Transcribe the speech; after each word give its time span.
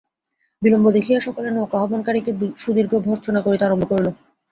বিলম্ব 0.61 0.85
দেখিয়া 0.97 1.19
সকলে 1.19 1.49
নৌকা-আহ্বানকারীকে 1.51 2.31
সুদীর্ঘ 2.57 2.91
ভর্ৎসনা 3.05 3.39
করিতে 3.41 3.63
আরম্ভ 3.65 3.83
করিল। 3.91 4.07